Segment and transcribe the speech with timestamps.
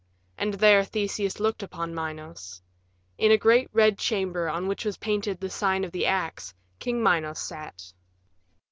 [0.35, 2.59] And there Theseus looked upon Minos.
[3.19, 7.03] In a great red chamber on which was painted the sign of the axe, King
[7.03, 7.93] Minos sat.